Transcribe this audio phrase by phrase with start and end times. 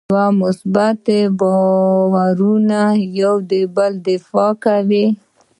[0.09, 1.03] دوه مثبت
[1.39, 2.81] بارونه
[3.19, 3.35] یو
[3.75, 5.05] بل دفع کوي.